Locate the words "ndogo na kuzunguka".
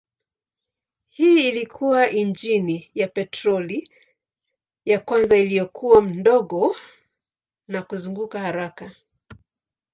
6.01-8.39